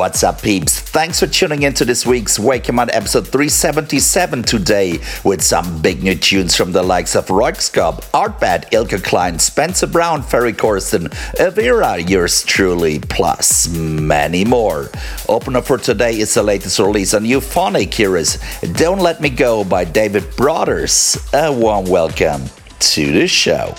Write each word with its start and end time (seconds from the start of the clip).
What's 0.00 0.24
up, 0.24 0.40
peeps? 0.40 0.80
Thanks 0.80 1.20
for 1.20 1.26
tuning 1.26 1.64
in 1.64 1.74
to 1.74 1.84
this 1.84 2.06
week's 2.06 2.38
Wake 2.38 2.68
Your 2.68 2.74
Mind 2.74 2.88
episode 2.94 3.28
377 3.28 4.44
today 4.44 4.98
with 5.24 5.42
some 5.42 5.82
big 5.82 6.02
new 6.02 6.14
tunes 6.14 6.56
from 6.56 6.72
the 6.72 6.82
likes 6.82 7.14
of 7.14 7.26
Röyksopp, 7.26 8.00
Artbat, 8.12 8.70
Eelke 8.70 8.98
Kleijn, 9.02 9.38
Spencer 9.38 9.86
Brown, 9.86 10.22
Ferry 10.22 10.54
Corsten, 10.54 11.08
Avira, 11.34 12.08
yours 12.08 12.42
truly, 12.44 12.98
plus 12.98 13.68
many 13.68 14.42
more. 14.42 14.90
Opener 15.28 15.60
for 15.60 15.76
today 15.76 16.18
is 16.18 16.32
the 16.32 16.42
latest 16.42 16.78
release 16.78 17.12
on 17.12 17.24
Euphonic. 17.24 17.92
Here 17.92 18.16
is 18.16 18.38
Don't 18.76 19.00
Let 19.00 19.20
Me 19.20 19.28
Go 19.28 19.64
by 19.64 19.84
David 19.84 20.34
Brothers. 20.34 21.18
A 21.34 21.52
warm 21.52 21.84
welcome 21.84 22.44
to 22.78 23.12
the 23.12 23.28
show. 23.28 23.74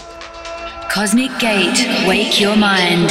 Cosmic 0.88 1.32
Gate. 1.40 1.84
Wake 2.08 2.40
your 2.40 2.56
mind. 2.56 3.10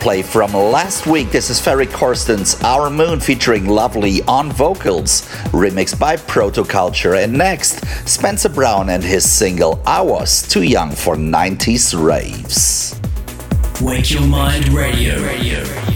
Replay 0.00 0.24
from 0.24 0.52
last 0.52 1.06
week. 1.06 1.30
This 1.30 1.50
is 1.50 1.60
Ferry 1.60 1.86
Corsten's 1.86 2.60
Our 2.62 2.88
Moon 2.90 3.20
featuring 3.20 3.66
Lovely 3.66 4.22
on 4.22 4.50
vocals, 4.50 5.22
remixed 5.52 5.98
by 5.98 6.16
Protoculture. 6.16 7.22
And 7.22 7.32
next, 7.36 7.86
Spencer 8.08 8.48
Brown 8.48 8.90
and 8.90 9.02
his 9.02 9.30
single 9.30 9.82
I 9.86 10.00
Was 10.00 10.46
Too 10.48 10.62
Young 10.62 10.92
for 10.92 11.16
90s 11.16 11.94
Raves. 11.94 12.98
Wake 13.82 14.10
Your 14.10 14.26
Mind 14.26 14.68
Radio. 14.70 15.22
Radio. 15.22 15.89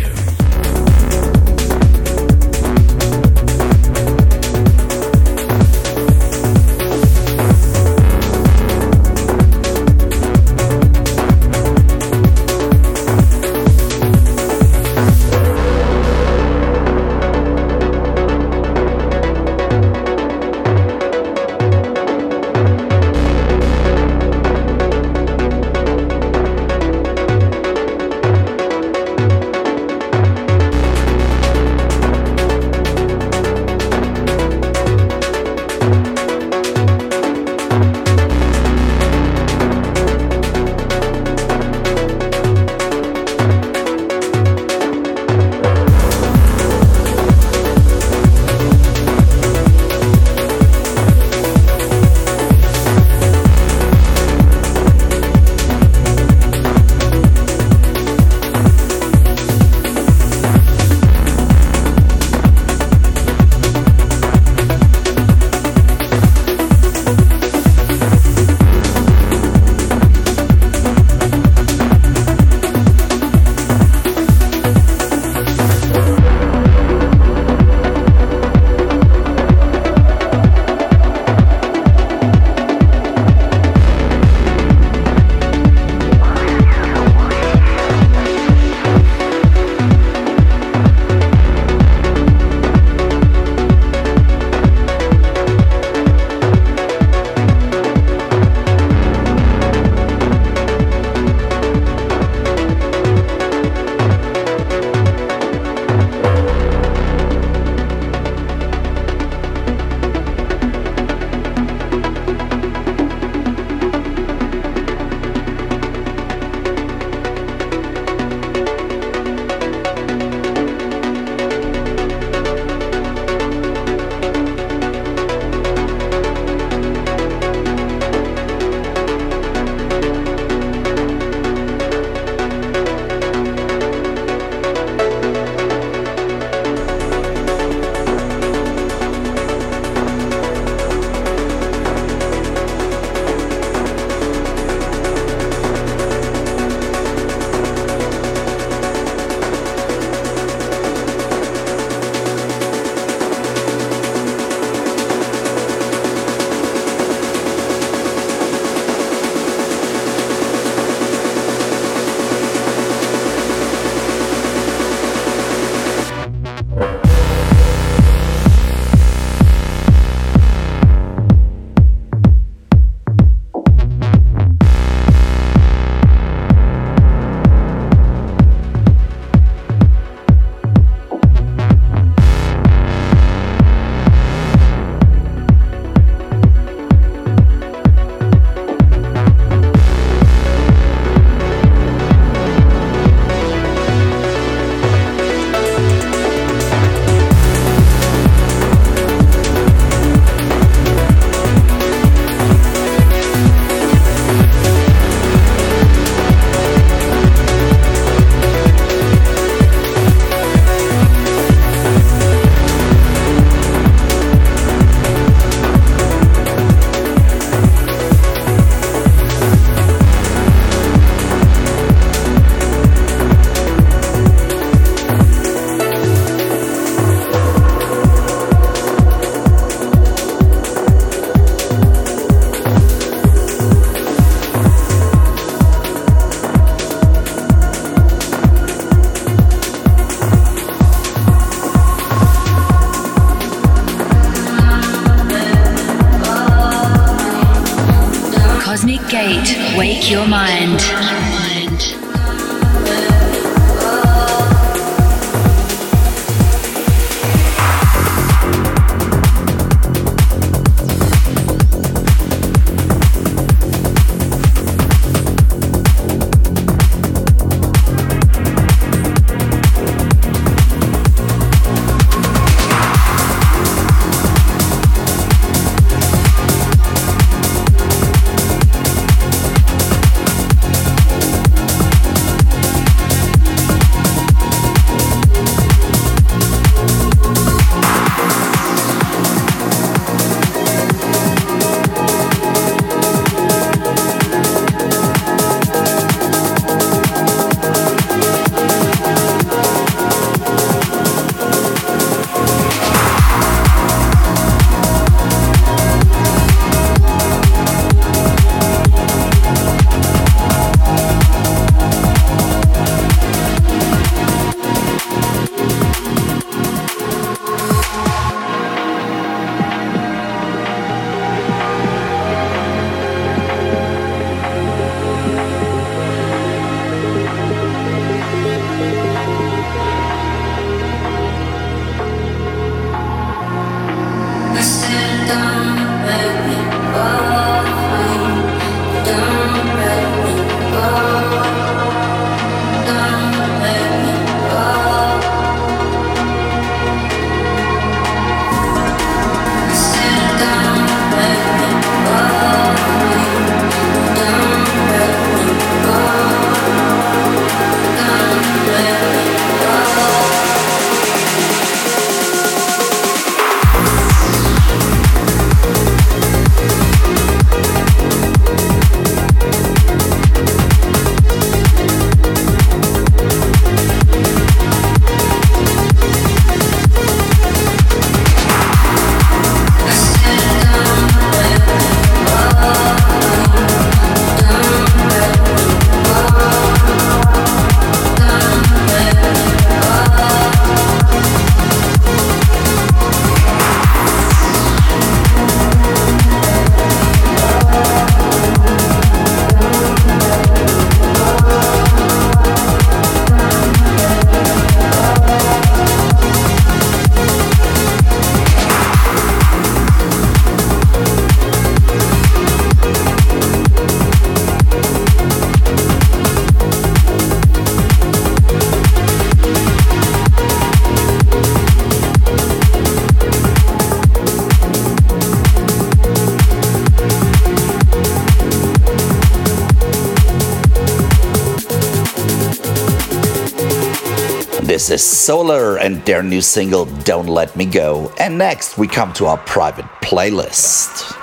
This 434.75 434.91
is 434.91 435.05
Solar 435.05 435.79
and 435.79 436.05
their 436.05 436.21
new 436.21 436.41
single 436.41 436.87
Don't 437.05 437.29
Let 437.29 437.55
Me 437.55 437.65
Go. 437.65 438.13
And 438.19 438.37
next 438.37 438.77
we 438.77 438.89
come 438.89 439.13
to 439.13 439.27
our 439.27 439.37
private 439.37 439.85
playlist. 440.03 441.15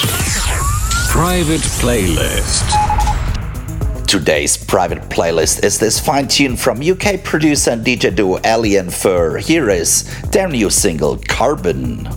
Private 1.10 1.60
playlist. 1.84 2.64
Today's 4.08 4.56
private 4.56 5.02
playlist 5.10 5.66
is 5.66 5.78
this 5.80 6.00
fine 6.00 6.30
tune 6.30 6.56
from 6.56 6.82
UK 6.82 7.26
producer 7.26 7.72
and 7.72 7.86
DJ 7.86 8.16
duo 8.16 8.40
Alien 8.46 8.90
Fur. 8.90 9.38
Here 9.40 9.70
is 9.70 10.06
their 10.30 10.48
new 10.48 10.70
single 10.70 11.18
Carbon. 11.18 12.08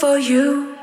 for 0.00 0.18
you. 0.18 0.73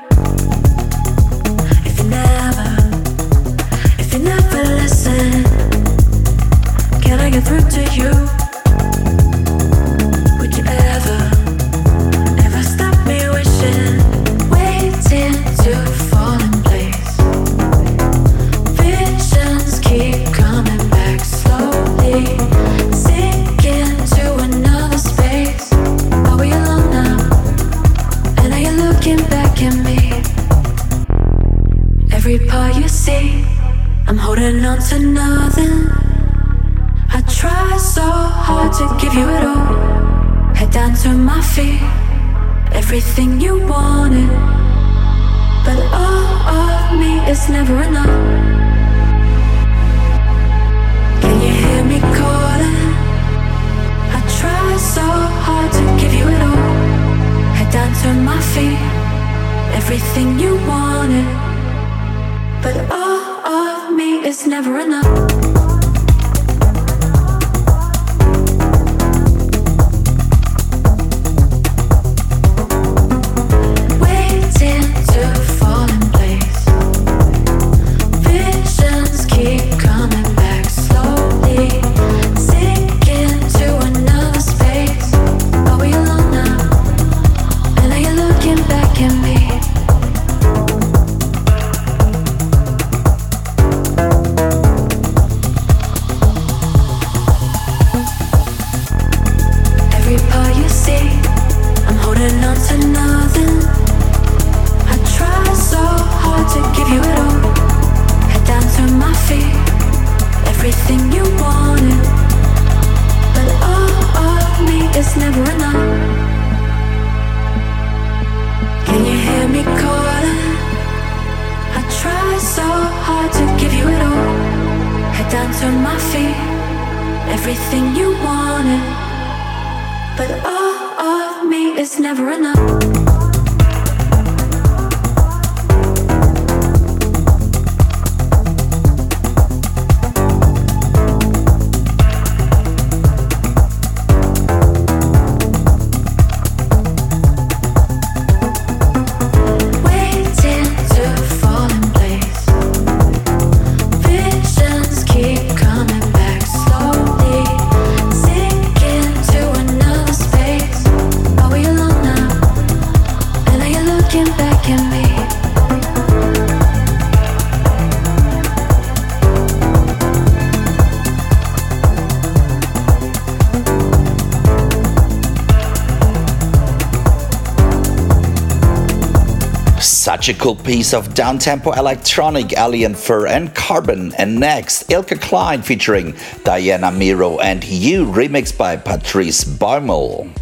magical 180.22 180.54
piece 180.54 180.94
of 180.94 181.08
downtempo 181.14 181.76
electronic 181.76 182.56
Alien 182.56 182.94
Fur 182.94 183.26
and 183.26 183.52
Carbon. 183.56 184.14
And 184.14 184.38
next, 184.38 184.88
Eelke 184.88 185.18
Kleijn 185.18 185.64
featuring 185.64 186.14
Diana 186.44 186.92
Miro 186.92 187.40
and 187.40 187.64
You 187.64 188.06
remixed 188.06 188.56
by 188.56 188.76
Patrice 188.76 189.42
Baumel. 189.42 190.32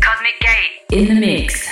Cosmic 0.00 0.34
Gate 0.40 0.98
in 0.98 1.14
the 1.14 1.20
mix. 1.20 1.68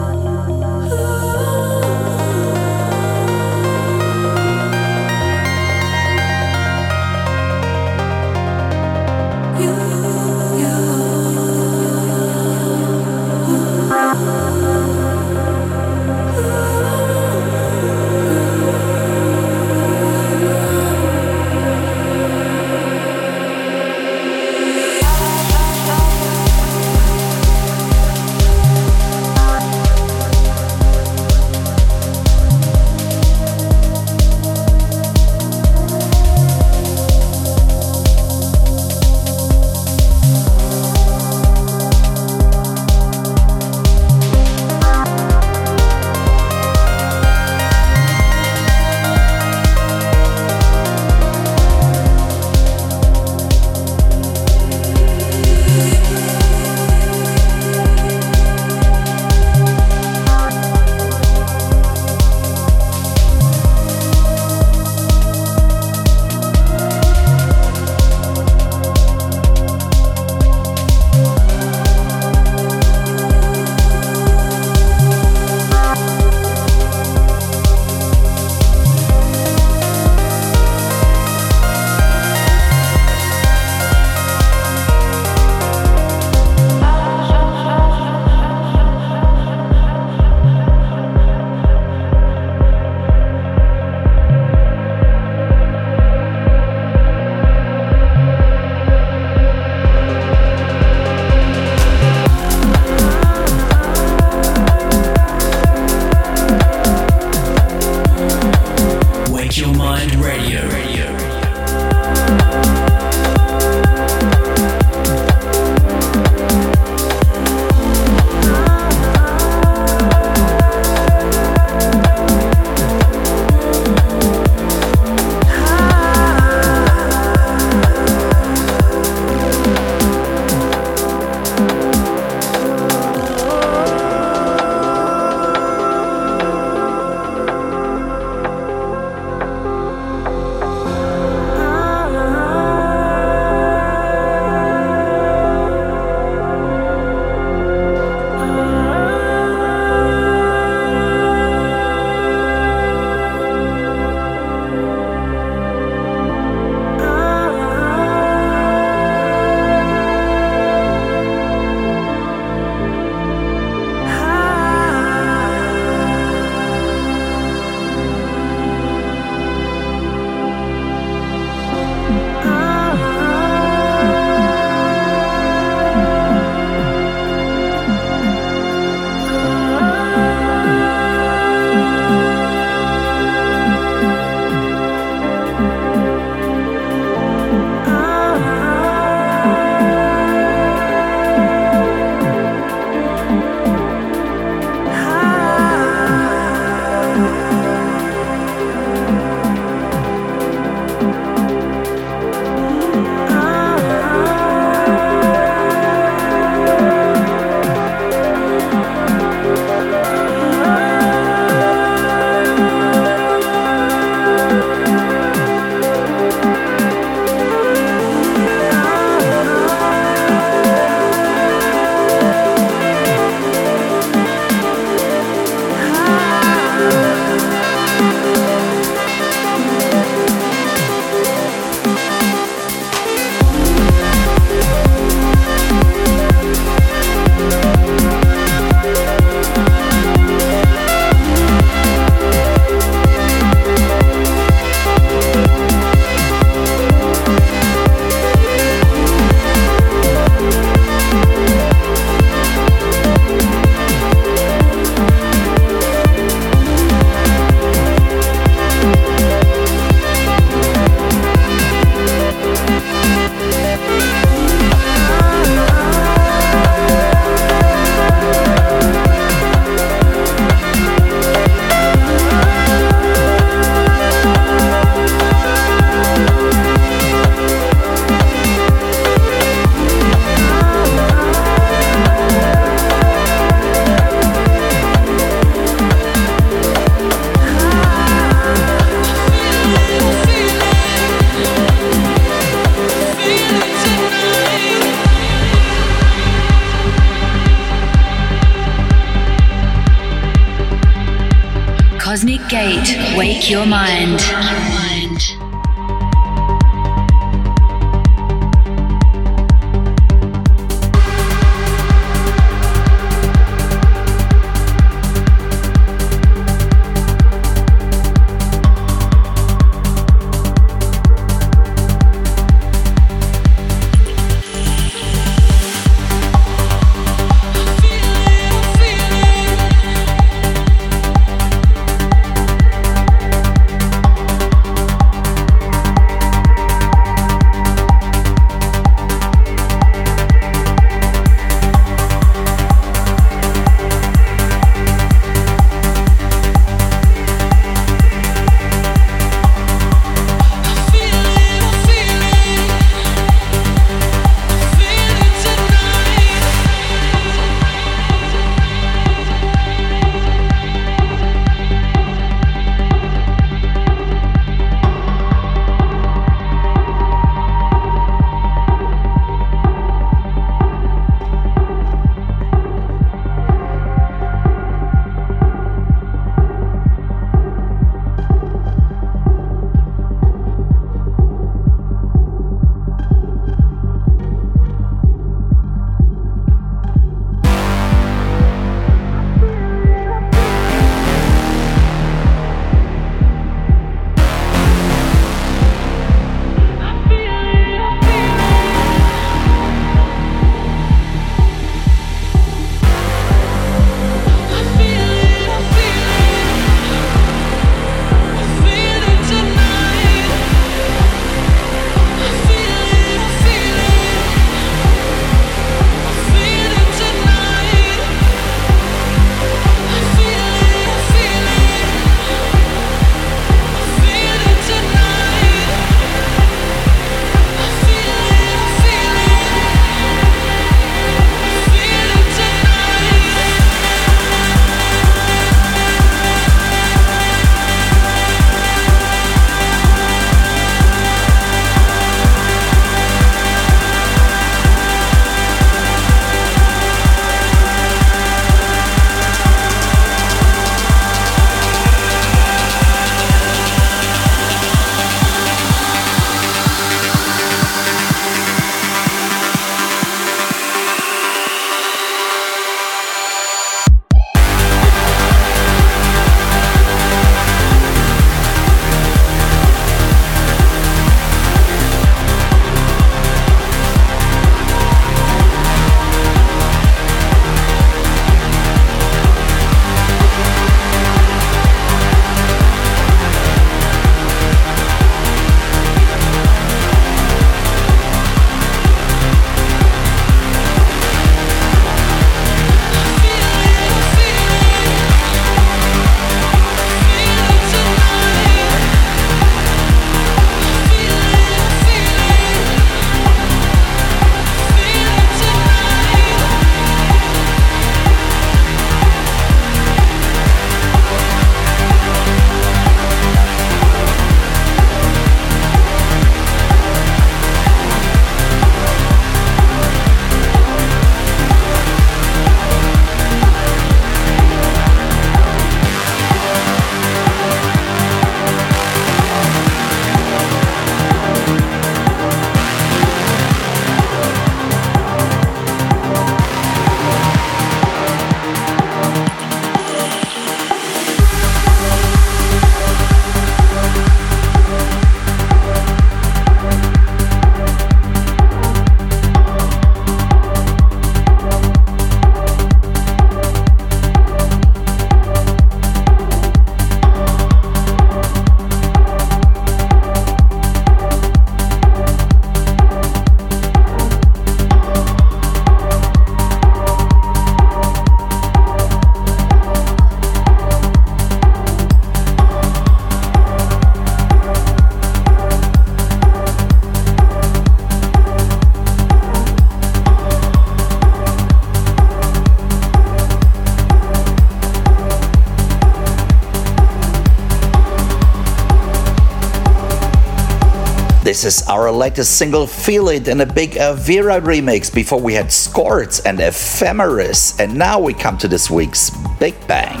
This 591.36 591.60
is 591.60 591.68
our 591.68 591.92
latest 591.92 592.38
single, 592.38 592.66
Feel 592.66 593.10
It, 593.10 593.28
in 593.28 593.42
a 593.42 593.44
big 593.44 593.76
uh, 593.76 593.92
Vera 593.92 594.40
remix. 594.40 594.90
Before 594.90 595.20
we 595.20 595.34
had 595.34 595.52
Scorts 595.52 596.20
and 596.20 596.40
Ephemeris, 596.40 597.60
and 597.60 597.76
now 597.76 598.00
we 598.00 598.14
come 598.14 598.38
to 598.38 598.48
this 598.48 598.70
week's 598.70 599.10
Big 599.38 599.54
Bang. 599.68 600.00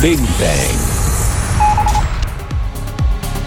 Big 0.00 0.20
Bang. 0.38 0.78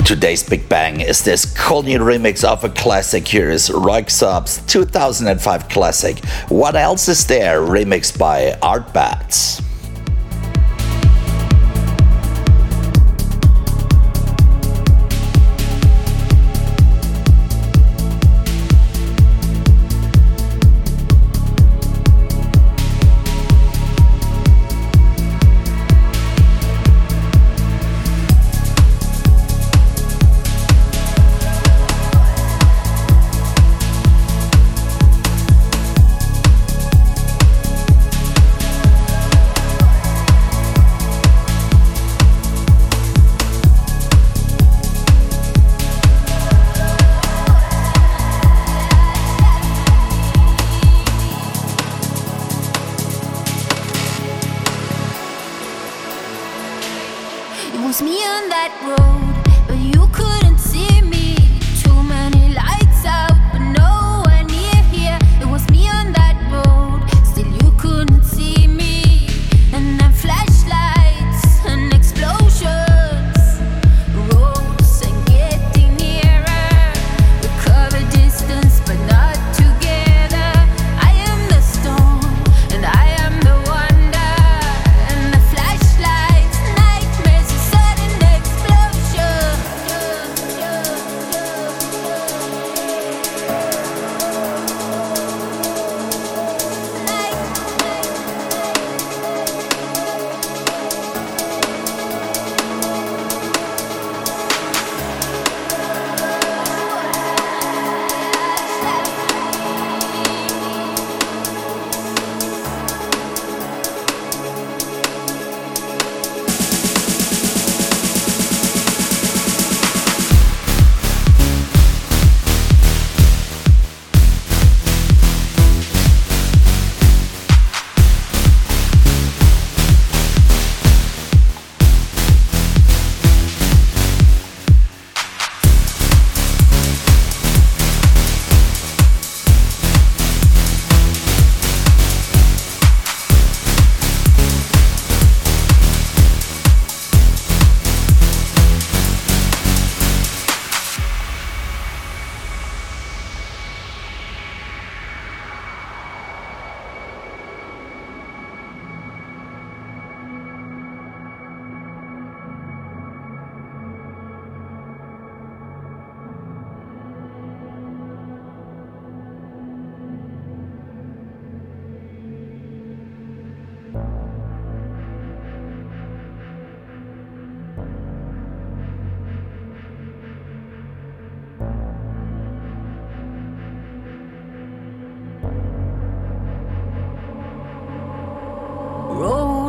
Today's 0.04 0.44
Big 0.44 0.68
Bang 0.68 1.00
is 1.00 1.24
this 1.24 1.46
cool 1.58 1.84
new 1.84 2.00
remix 2.00 2.44
of 2.44 2.66
a 2.66 2.70
classic. 2.70 3.26
Here 3.26 3.50
is 3.50 3.70
Röyksopp's 3.70 4.58
2005 4.66 5.70
classic. 5.70 6.20
What 6.50 6.76
else 6.76 7.08
is 7.08 7.26
there? 7.26 7.62
Remixed 7.62 8.20
by 8.20 8.60
Artbats. 8.62 9.65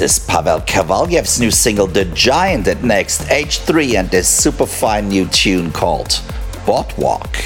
This 0.00 0.16
is 0.16 0.24
Pavel 0.24 0.60
Khvaleev's 0.60 1.38
new 1.38 1.50
single 1.50 1.86
The 1.86 2.06
Giant 2.06 2.66
at 2.68 2.82
next 2.82 3.20
H3 3.24 3.98
and 3.98 4.10
this 4.10 4.26
super 4.26 4.64
fine 4.64 5.10
new 5.10 5.26
tune 5.26 5.70
called 5.72 6.22
Boardwalk. 6.64 7.36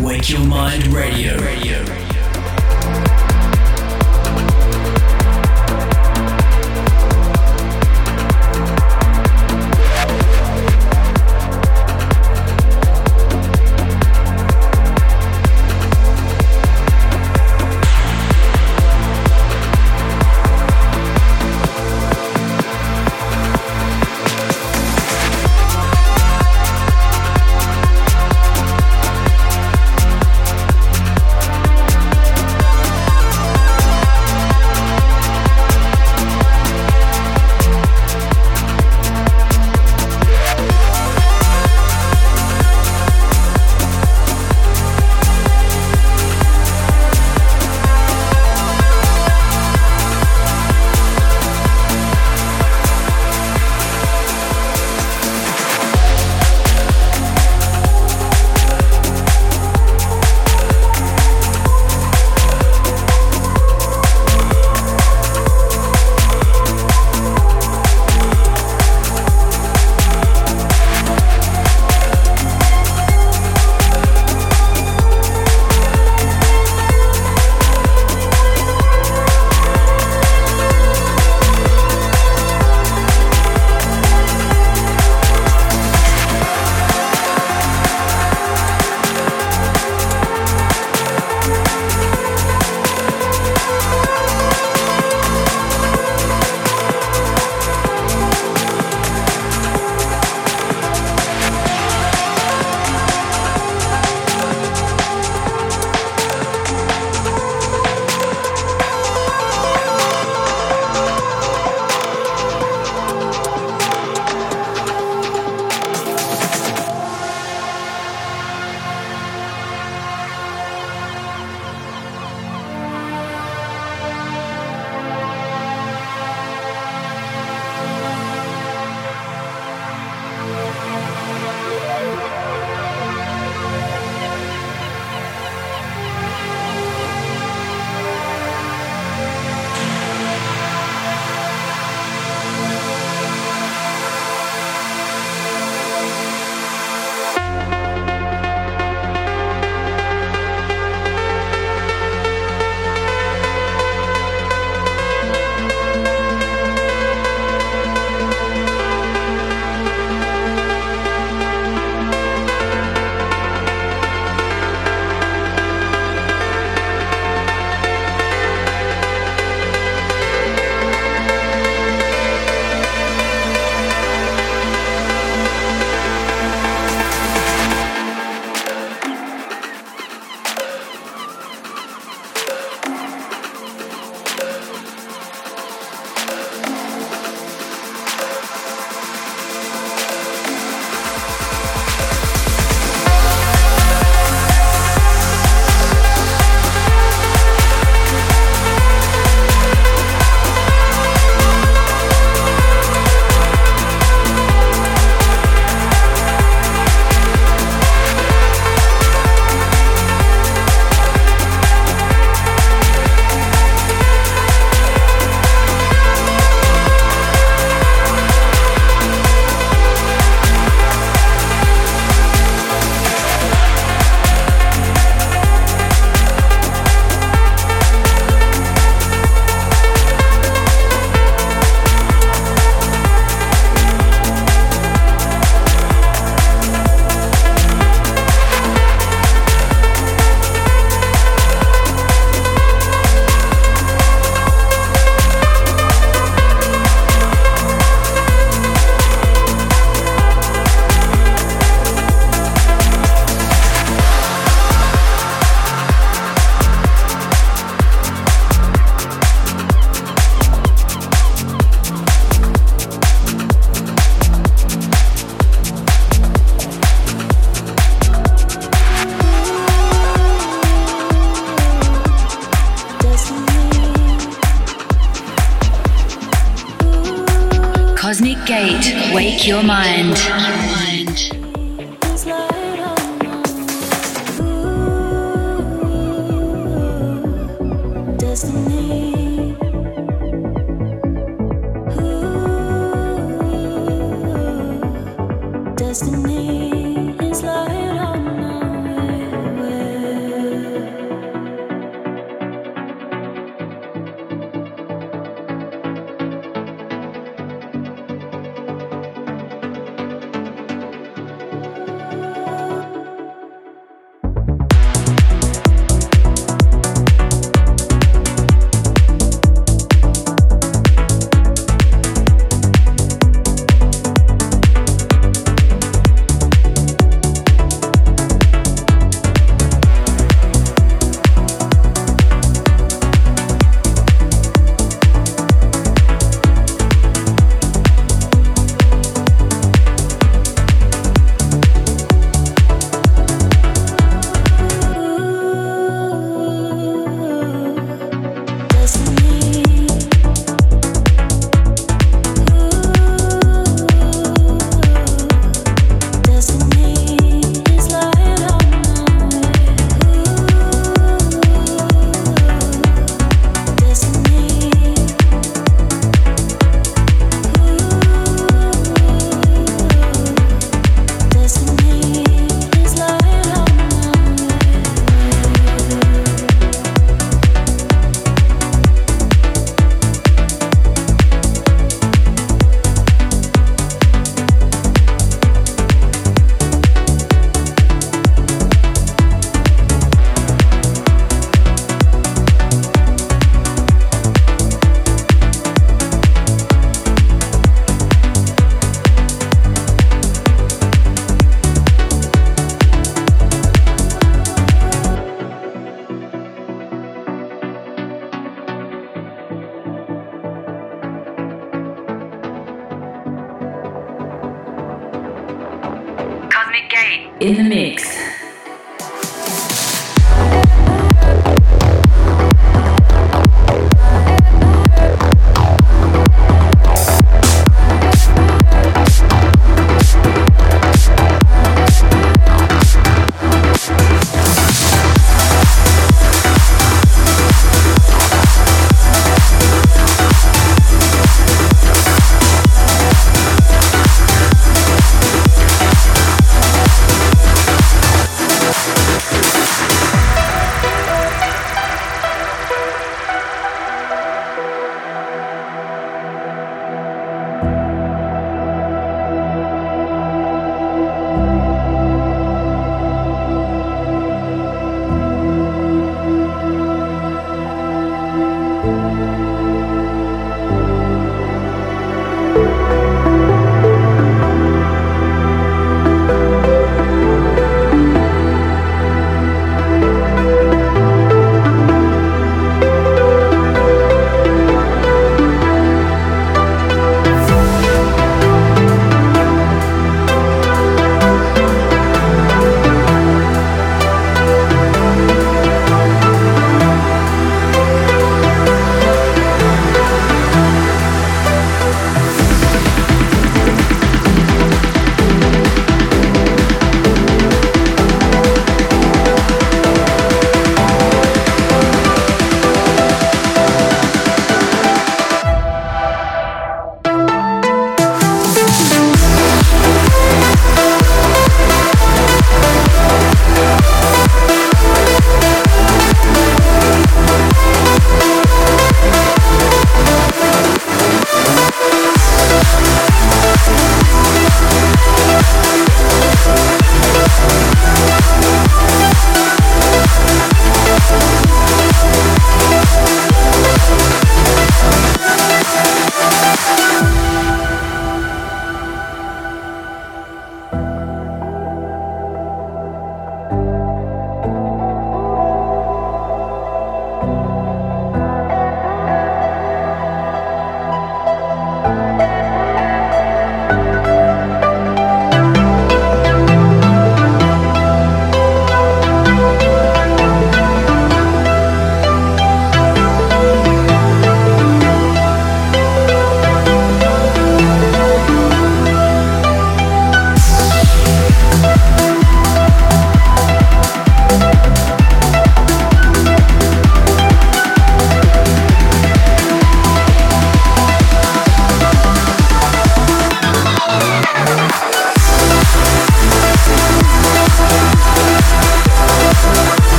Wake 0.00 0.30
Your 0.30 0.46
Mind 0.46 0.86
Radio. 0.86 1.38
Radio. 1.42 2.01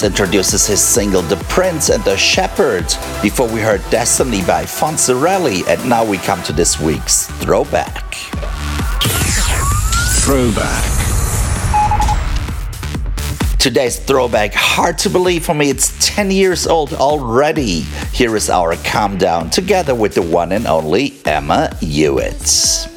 Evans 0.00 0.18
introduces 0.18 0.66
his 0.66 0.80
single 0.80 1.22
The 1.22 1.36
Prince 1.48 1.90
and 1.90 2.02
the 2.04 2.16
Shepherd. 2.16 2.86
Before 3.22 3.48
we 3.48 3.60
heard 3.60 3.82
Destiny 3.90 4.42
by 4.42 4.64
Fonzerelli, 4.64 5.66
and 5.66 5.88
now 5.88 6.04
we 6.04 6.16
come 6.18 6.42
to 6.44 6.52
this 6.52 6.80
week's 6.80 7.26
throwback. 7.42 8.14
Throwback. 10.22 10.84
Today's 13.58 13.98
throwback, 13.98 14.54
hard 14.54 14.96
to 14.98 15.10
believe 15.10 15.44
for 15.44 15.54
me, 15.54 15.68
it's 15.68 15.94
10 16.14 16.30
years 16.30 16.66
old 16.66 16.94
already. 16.94 17.80
Here 18.12 18.34
is 18.36 18.48
our 18.48 18.76
calm 18.76 19.18
down 19.18 19.50
together 19.50 19.94
with 19.94 20.14
the 20.14 20.22
one 20.22 20.52
and 20.52 20.66
only 20.66 21.14
Emma 21.26 21.76
Hewitt. 21.80 22.89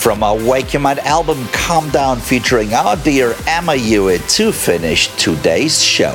From 0.00 0.22
our 0.22 0.34
Wake 0.34 0.72
Your 0.72 0.80
Mind 0.80 0.98
album 1.00 1.46
Calm 1.52 1.90
Down 1.90 2.20
featuring 2.20 2.72
our 2.72 2.96
dear 2.96 3.34
Emma 3.46 3.76
Hewitt 3.76 4.26
to 4.30 4.50
finish 4.50 5.14
today's 5.16 5.84
show. 5.84 6.14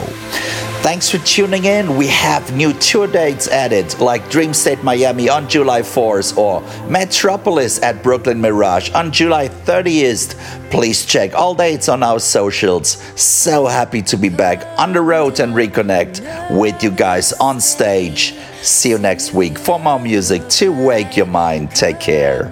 Thanks 0.81 1.07
for 1.07 1.19
tuning 1.19 1.65
in. 1.65 1.95
We 1.95 2.07
have 2.07 2.55
new 2.55 2.73
tour 2.73 3.05
dates 3.05 3.47
added, 3.47 3.99
like 3.99 4.23
Dreamstate 4.23 4.81
Miami 4.81 5.29
on 5.29 5.47
July 5.47 5.83
4th 5.83 6.35
or 6.35 6.61
Metropolis 6.89 7.79
at 7.83 8.01
Brooklyn 8.01 8.41
Mirage 8.41 8.89
on 8.95 9.11
July 9.11 9.49
30th. 9.49 10.33
Please 10.71 11.05
check 11.05 11.35
all 11.35 11.53
dates 11.53 11.87
on 11.87 12.01
our 12.01 12.19
socials. 12.19 12.97
So 13.21 13.67
happy 13.67 14.01
to 14.01 14.17
be 14.17 14.29
back 14.29 14.65
on 14.79 14.93
the 14.93 15.01
road 15.01 15.39
and 15.39 15.53
reconnect 15.53 16.57
with 16.59 16.81
you 16.81 16.89
guys 16.89 17.33
on 17.33 17.61
stage. 17.61 18.33
See 18.63 18.89
you 18.89 18.97
next 18.97 19.31
week 19.31 19.59
for 19.59 19.79
more 19.79 19.99
music 19.99 20.49
to 20.57 20.69
wake 20.69 21.15
your 21.15 21.27
mind. 21.27 21.69
Take 21.69 21.99
care. 21.99 22.51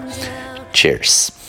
Cheers. 0.73 1.42